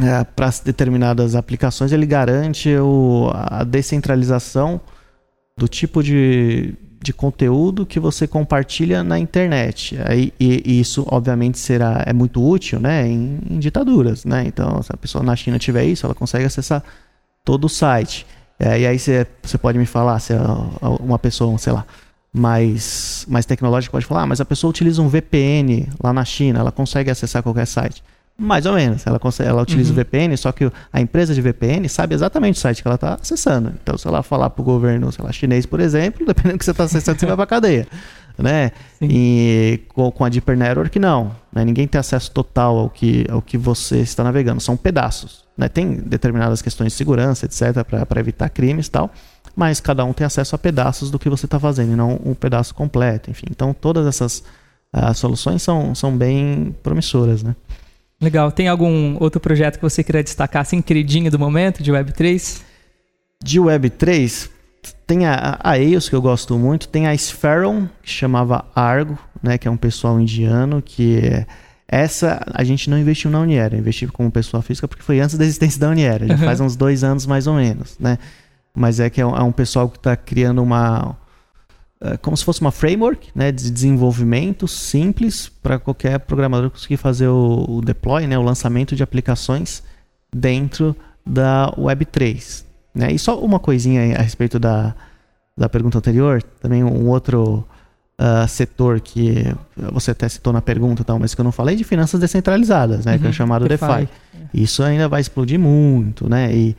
[0.02, 4.78] é, para determinadas aplicações, ele garante o, a descentralização
[5.56, 9.96] do tipo de, de conteúdo que você compartilha na internet.
[10.14, 13.08] E, e isso, obviamente, será é muito útil né?
[13.08, 14.44] Em, em, ditaduras, né?
[14.46, 16.84] Então, se a pessoa na China tiver isso, ela consegue acessar
[17.48, 18.26] todo o site.
[18.58, 19.26] É, e aí você,
[19.58, 20.38] pode me falar se é
[21.00, 21.86] uma pessoa, sei lá,
[22.30, 26.60] mais, mais tecnológica pode falar, ah, mas a pessoa utiliza um VPN lá na China,
[26.60, 28.02] ela consegue acessar qualquer site.
[28.36, 29.04] Mais ou menos.
[29.06, 29.98] Ela, consegue, ela utiliza uhum.
[29.98, 33.14] o VPN, só que a empresa de VPN sabe exatamente o site que ela está
[33.14, 33.72] acessando.
[33.82, 36.64] Então, se ela falar para o governo sei lá, chinês, por exemplo, dependendo do que
[36.66, 37.88] você está acessando, você vai para a cadeia.
[38.38, 38.70] Né?
[39.02, 41.34] E com, com, a Deeper Network, não.
[41.52, 41.64] Né?
[41.64, 44.60] Ninguém tem acesso total ao que, ao que você está navegando.
[44.60, 45.44] São pedaços.
[45.56, 45.68] Né?
[45.68, 49.10] Tem determinadas questões de segurança, etc., para evitar crimes e tal
[49.58, 52.32] mas cada um tem acesso a pedaços do que você está fazendo, e não um
[52.32, 53.46] pedaço completo, enfim.
[53.50, 54.44] Então todas essas
[54.94, 57.56] uh, soluções são, são bem promissoras, né?
[58.20, 58.52] Legal.
[58.52, 62.62] Tem algum outro projeto que você queria destacar, assim, queridinho do momento, de Web3?
[63.42, 64.48] De Web3,
[65.08, 69.56] tem a, a EOS, que eu gosto muito, tem a Spheron, que chamava Argo, né,
[69.56, 71.46] que é um pessoal indiano, que é,
[71.88, 75.46] essa a gente não investiu na Uniera, investiu como pessoa física porque foi antes da
[75.46, 76.40] existência da Uniera, já uhum.
[76.40, 78.18] faz uns dois anos mais ou menos, né?
[78.74, 81.16] mas é que é um, é um pessoal que está criando uma
[82.02, 87.28] é, como se fosse uma framework né, de desenvolvimento simples para qualquer programador conseguir fazer
[87.28, 89.82] o, o, deploy, né, o lançamento de aplicações
[90.30, 90.94] dentro
[91.24, 92.67] da Web3.
[92.98, 93.12] Né?
[93.12, 94.94] E só uma coisinha a respeito da,
[95.56, 97.64] da pergunta anterior, também um outro
[98.20, 99.44] uh, setor que
[99.92, 103.12] você até citou na pergunta, tal, mas que eu não falei, de finanças descentralizadas, né,
[103.12, 103.32] uhum, que é uhum.
[103.32, 103.86] chamado DeFi.
[103.86, 104.08] DeFi.
[104.52, 106.52] Isso ainda vai explodir muito, né?
[106.52, 106.76] E,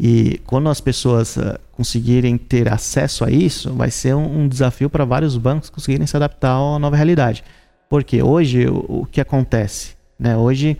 [0.00, 4.88] E quando as pessoas uh, conseguirem ter acesso a isso, vai ser um, um desafio
[4.88, 7.42] para vários bancos conseguirem se adaptar à nova realidade.
[7.90, 9.96] Porque hoje o, o que acontece?
[10.16, 10.36] Né?
[10.36, 10.76] Hoje,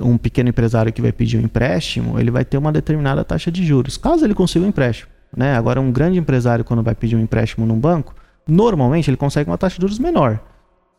[0.00, 3.64] um pequeno empresário que vai pedir um empréstimo, ele vai ter uma determinada taxa de
[3.64, 5.10] juros, caso ele consiga um empréstimo.
[5.36, 5.56] Né?
[5.56, 8.14] Agora, um grande empresário, quando vai pedir um empréstimo num banco,
[8.46, 10.40] normalmente ele consegue uma taxa de juros menor,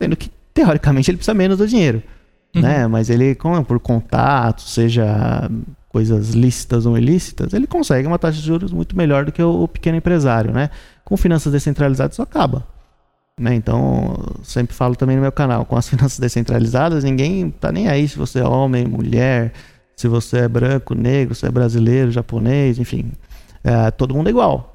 [0.02, 2.02] sendo que teoricamente ele precisa menos do dinheiro.
[2.56, 2.62] Uhum.
[2.62, 2.88] Né?
[2.88, 3.36] Mas ele,
[3.68, 5.50] por contato, seja
[5.90, 9.68] coisas lícitas ou ilícitas, ele consegue uma taxa de juros muito melhor do que o,
[9.68, 10.70] pequeno empresário, né?
[11.04, 12.66] Com finanças descentralizadas isso acaba.
[13.40, 13.56] Né?
[13.56, 18.08] Então, sempre falo também no meu canal, com as finanças descentralizadas, ninguém tá nem aí
[18.08, 19.54] se você é homem, mulher,
[19.96, 23.12] se você é branco, negro, se é brasileiro, japonês, enfim,
[23.64, 24.68] é, todo mundo é igual.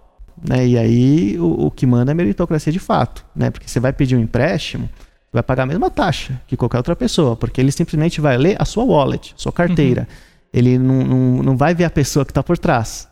[0.46, 0.66] Né?
[0.66, 3.50] E aí o, o, que manda é meritocracia de fato, né?
[3.50, 4.88] Porque você vai pedir um empréstimo,
[5.32, 8.66] vai pagar a mesma taxa que qualquer outra pessoa, porque ele simplesmente vai ler a
[8.66, 10.02] sua wallet, a sua carteira.
[10.02, 13.06] Uhum ele não, não, não vai ver a pessoa que está por trás,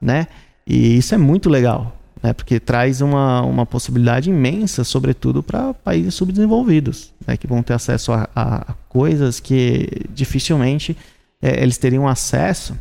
[0.00, 0.26] né?
[0.66, 2.32] E isso é muito legal, né?
[2.32, 7.36] Porque traz uma, uma possibilidade imensa, sobretudo para países subdesenvolvidos, né?
[7.36, 10.96] Que vão ter acesso a, a coisas que dificilmente
[11.40, 12.76] é, eles teriam acesso,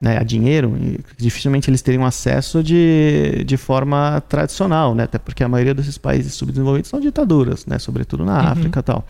[0.00, 0.18] né?
[0.18, 0.76] A dinheiro,
[1.16, 5.04] dificilmente eles teriam acesso de, de forma tradicional, né?
[5.04, 7.78] Até porque a maioria desses países subdesenvolvidos são ditaduras, né?
[7.78, 8.48] Sobretudo na uhum.
[8.48, 9.04] África e tal.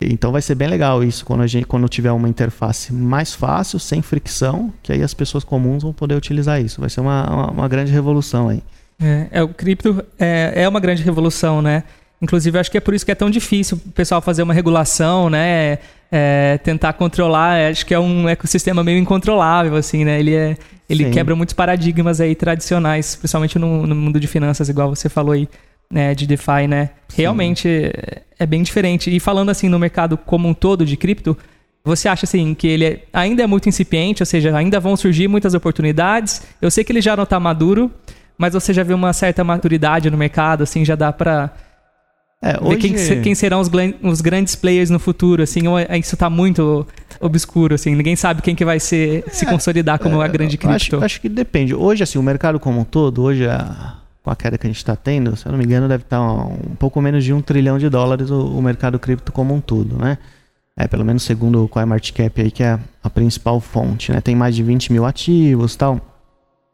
[0.00, 3.78] Então vai ser bem legal isso quando a gente quando tiver uma interface mais fácil,
[3.78, 6.80] sem fricção, que aí as pessoas comuns vão poder utilizar isso.
[6.80, 8.62] Vai ser uma, uma, uma grande revolução aí.
[9.00, 11.84] É, é, o cripto é, é uma grande revolução, né?
[12.20, 15.28] Inclusive, acho que é por isso que é tão difícil o pessoal fazer uma regulação,
[15.28, 15.78] né?
[16.10, 17.70] É, tentar controlar.
[17.70, 20.18] Acho que é um ecossistema meio incontrolável, assim, né?
[20.18, 20.56] Ele, é,
[20.88, 25.32] ele quebra muitos paradigmas aí tradicionais, principalmente no, no mundo de finanças, igual você falou
[25.32, 25.48] aí
[25.90, 26.90] né, de DeFi, né?
[27.08, 27.22] Sim.
[27.22, 27.92] Realmente
[28.38, 29.14] é bem diferente.
[29.14, 31.36] E falando assim no mercado como um todo de cripto,
[31.84, 35.28] você acha assim que ele é, ainda é muito incipiente, ou seja, ainda vão surgir
[35.28, 36.42] muitas oportunidades?
[36.60, 37.90] Eu sei que ele já não está maduro,
[38.36, 41.50] mas você já viu uma certa maturidade no mercado, assim, já dá para
[42.42, 42.78] é, hoje...
[42.78, 43.70] quem, quem, serão os,
[44.02, 46.86] os, grandes players no futuro, assim, ou é, isso está muito
[47.20, 50.96] obscuro, assim, ninguém sabe quem que vai ser, se é, consolidar como a grande cripto.
[50.96, 51.74] Acho, acho, que depende.
[51.74, 54.78] Hoje, assim, o mercado como um todo, hoje a com a queda que a gente
[54.78, 57.32] está tendo, se eu não me engano, deve estar tá um, um, pouco menos de
[57.34, 60.16] um trilhão de dólares o, o, mercado cripto como um todo, né?
[60.74, 64.22] É, pelo menos segundo o CoinMarketCap aí, que é a principal fonte, né?
[64.22, 66.00] Tem mais de 20 mil ativos tal.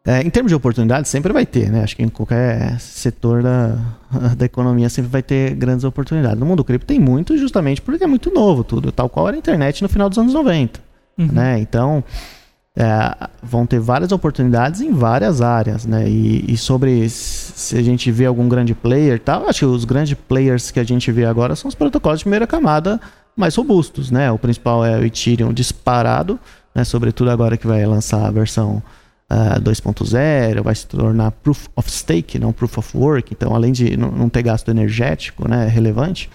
[0.05, 1.83] É, em termos de oportunidades, sempre vai ter, né?
[1.83, 3.77] Acho que em qualquer setor da,
[4.37, 6.39] da economia sempre vai ter grandes oportunidades.
[6.39, 9.39] No mundo cripto tem muito justamente porque é muito novo tudo, tal qual era a
[9.39, 10.81] internet no final dos anos 90,
[11.19, 11.27] uhum.
[11.27, 11.59] né?
[11.59, 12.03] Então
[12.75, 16.09] é, vão ter várias oportunidades em várias áreas, né?
[16.09, 20.15] E, e, sobre se a gente vê algum grande player tal, acho que os grandes
[20.15, 22.99] players que a gente vê agora são os protocolos de primeira camada
[23.37, 24.33] mais robustos, né?
[24.33, 26.41] O principal é o Ethereum disparado,
[26.75, 26.85] né?
[26.85, 28.83] Sobretudo agora que vai lançar a versão
[29.31, 33.33] uh, é, 2.0, vai se tornar Proof of Stake, não Proof of Work.
[33.33, 35.67] Então, além de não ter gasto energético, né?
[35.69, 36.29] Relevante,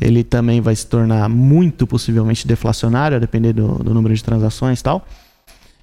[0.00, 4.80] ele também vai se tornar muito possivelmente deflacionário, a depender do, do número de transações
[4.80, 5.06] e tal.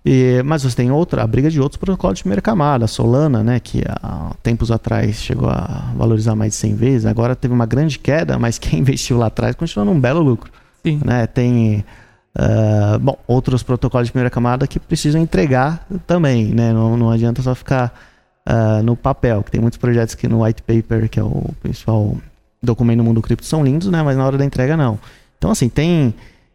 [0.05, 3.41] E, mas você tem outra, a briga de outros protocolos de primeira camada, a Solana,
[3.41, 7.65] né, que há tempos atrás chegou a valorizar mais de 100 vezes, agora teve uma
[7.65, 10.51] grande queda, mas quem investiu lá atrás continua num belo lucro.
[10.85, 10.99] Sim.
[11.03, 11.25] Né?
[11.25, 11.85] Tem
[12.37, 16.73] uh, bom, outros protocolos de primeira camada que precisam entregar também, né?
[16.73, 17.93] não, não adianta só ficar
[18.47, 22.17] uh, no papel, que tem muitos projetos que no white paper, que é o principal
[22.61, 24.01] documento do mundo cripto, são lindos, né?
[24.01, 24.99] mas na hora da entrega não.
[25.37, 26.13] Então, assim, tem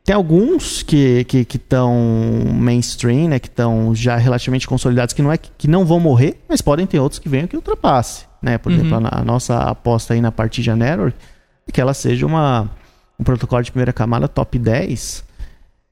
[0.08, 1.92] tem alguns que estão
[2.40, 6.00] que, que mainstream, né, que estão já relativamente consolidados, que não, é, que não vão
[6.00, 8.24] morrer, mas podem ter outros que venham que ultrapasse.
[8.40, 8.56] Né?
[8.56, 8.78] Por uhum.
[8.78, 11.14] exemplo, a, a, nossa aposta aí na Partija Network
[11.66, 12.70] é que ela seja uma,
[13.20, 15.24] um protocolo de primeira camada top 10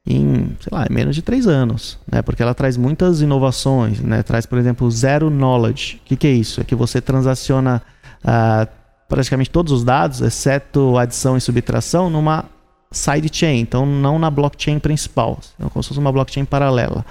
[0.06, 2.22] em, sei lá, menos de 3 anos, né?
[2.22, 4.22] Porque ela traz muitas inovações, né?
[4.22, 5.96] Traz, por exemplo, Zero Knowledge.
[5.96, 6.60] O que, que é isso?
[6.60, 7.82] É que você transaciona
[8.22, 8.68] uh,
[9.08, 12.44] praticamente todos os dados, exceto adição e subtração, numa
[12.90, 17.04] sidechain, então não na blockchain principal, é como se fosse uma blockchain paralela,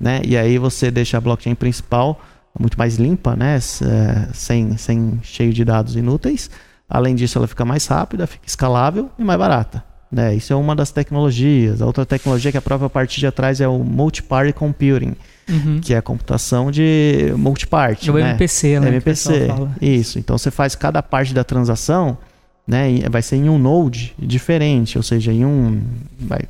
[0.00, 0.20] né?
[0.24, 2.20] E aí você deixa a blockchain principal
[2.58, 3.56] muito mais limpa, né?
[3.56, 6.50] É, sem, sem cheio de dados inúteis.
[6.88, 9.84] Além disso, ela fica mais rápida, fica escalável e mais barata.
[10.10, 10.34] Né?
[10.34, 11.82] Isso é uma das tecnologias.
[11.82, 15.14] A outra tecnologia que a própria parte de atrás é o Multi-Party Computing,
[15.48, 15.80] uhum.
[15.80, 18.08] que é a computação de multiparty.
[18.08, 18.30] É o né?
[18.30, 18.88] MPC, né?
[18.88, 19.48] MPC,
[19.80, 20.18] isso.
[20.18, 22.16] Então você faz cada parte da transação
[22.68, 25.82] né, vai ser em um node diferente, ou seja, em um.
[26.20, 26.40] Vai,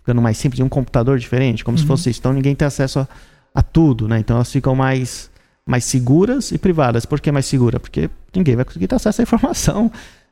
[0.00, 1.82] ficando mais simples, em um computador diferente, como uhum.
[1.82, 2.18] se fosse isso.
[2.18, 3.08] Então ninguém tem acesso a,
[3.54, 4.18] a, tudo, né?
[4.18, 5.30] Então elas ficam mais,
[5.64, 7.06] mais seguras e privadas.
[7.06, 7.78] Por que mais segura?
[7.78, 9.88] Porque ninguém vai conseguir ter acesso à informação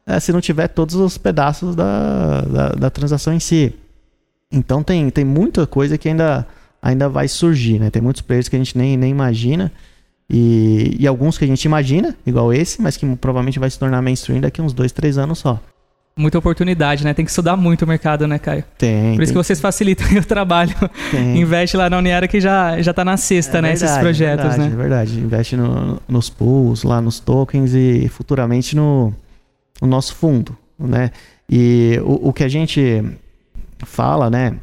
[0.07, 3.75] é, se não tiver todos os pedaços da, da, da, transação em si.
[4.51, 6.47] Então tem, tem muita coisa que ainda
[6.83, 7.91] ainda vai surgir, né?
[7.91, 9.71] Tem muitos players que a gente nem, nem imagina.
[10.29, 14.03] E, e alguns que a gente imagina, igual esse, mas que provavelmente vai se tornar
[14.03, 15.61] mainstream daqui uns dois, três anos só.
[16.17, 17.15] Muita oportunidade, né?
[17.15, 18.65] Tem que estudar muito o mercado, né, Caio?
[18.77, 19.13] Tem.
[19.13, 19.23] Por tem.
[19.23, 20.75] isso que vocês facilitam o trabalho.
[21.11, 21.41] Tem.
[21.41, 23.69] Investe lá na Uniera que já, já tá na cesta, É né?
[23.71, 24.75] verdade, esses projetos, é verdade, né?
[24.75, 25.21] É verdade.
[25.21, 29.15] Investe no- nos pools, lá nos tokens e futuramente no,
[29.83, 31.11] no nosso fundo, né?
[31.51, 33.03] E o, o que a gente
[33.85, 34.57] fala, né?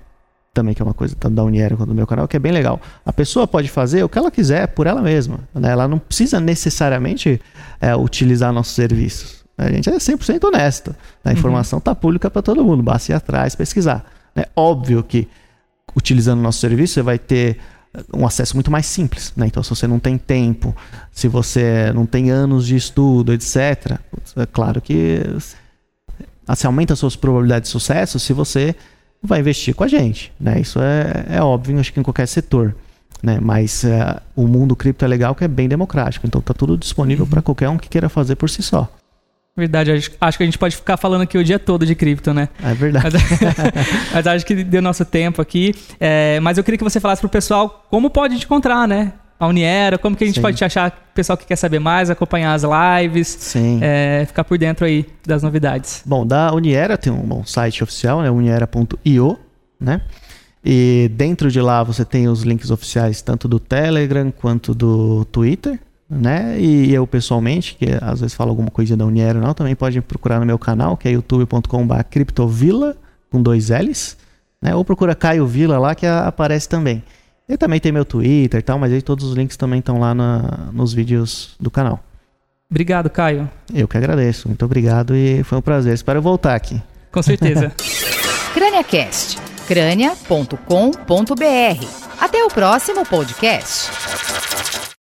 [0.53, 2.51] Também que é uma coisa tanto da Uniera quanto do meu canal, que é bem
[2.51, 2.81] legal.
[3.05, 5.41] A pessoa pode fazer o que ela quiser por ela mesma.
[5.53, 5.69] Né?
[5.69, 7.39] Ela não precisa necessariamente
[7.79, 9.45] é, utilizar nossos serviços.
[9.57, 10.95] A gente é 100% honesto.
[11.23, 12.81] A informação está pública para todo mundo.
[12.81, 14.09] Basta ir atrás, pesquisar.
[14.35, 15.27] É óbvio que
[15.95, 17.59] utilizando o nosso serviço, você vai ter
[18.13, 19.33] um acesso muito mais simples.
[19.35, 19.47] Né?
[19.47, 20.75] Então, se você não tem tempo,
[21.11, 23.99] se você não tem anos de estudo, etc.,
[24.35, 25.21] é claro que
[26.47, 28.75] você aumenta as suas probabilidades de sucesso se você
[29.21, 30.31] vai investir com a gente.
[30.39, 30.59] Né?
[30.61, 32.75] Isso é, é óbvio, acho que em qualquer setor.
[33.21, 33.39] Né?
[33.41, 36.25] Mas é, o mundo cripto é legal que é bem democrático.
[36.25, 38.89] Então, está tudo disponível para qualquer um que queira fazer por si só.
[39.59, 42.33] Verdade, acho, acho que a gente pode ficar falando aqui o dia todo de cripto,
[42.33, 42.47] né?
[42.63, 43.17] É verdade.
[43.17, 45.75] Mas, mas acho que deu nosso tempo aqui.
[45.99, 49.13] É, mas eu queria que você falasse pro pessoal como pode te encontrar, né?
[49.39, 50.41] A Uniera, como que a gente Sim.
[50.41, 53.79] pode te achar, pessoal que quer saber mais, acompanhar as lives, Sim.
[53.81, 56.03] é, ficar por dentro aí das novidades.
[56.05, 58.29] Bom, da Uniera tem um, um site oficial, né?
[58.29, 59.39] uniera.io,
[59.79, 60.01] né?
[60.63, 65.79] E dentro de lá você tem os links oficiais tanto do Telegram quanto do Twitter,
[66.09, 66.59] né?
[66.59, 70.01] E eu pessoalmente, que às vezes falo alguma coisa da Uniera ou não, também pode
[70.01, 72.97] procurar no meu canal, que é youtube.com.br criptovila,
[73.31, 74.17] com dois L's,
[74.61, 74.73] né?
[74.75, 77.03] Ou procura Caio Vila lá que aparece também.
[77.47, 80.13] E também tem meu Twitter e tal, mas aí todos os links também estão lá
[80.13, 81.99] na- nos vídeos do canal.
[82.69, 83.49] Obrigado, Caio.
[83.73, 85.93] Eu que agradeço, muito obrigado e foi um prazer.
[85.93, 86.79] Espero voltar aqui.
[87.11, 87.71] Com certeza.
[88.53, 91.85] CrâniaCast, crânia.com.br.
[92.19, 93.89] Até o próximo podcast.